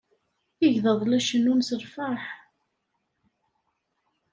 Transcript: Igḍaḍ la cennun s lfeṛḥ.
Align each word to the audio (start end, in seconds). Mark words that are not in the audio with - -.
Igḍaḍ 0.65 1.01
la 1.05 1.19
cennun 1.27 1.61
s 1.67 1.69
lfeṛḥ. 1.81 2.25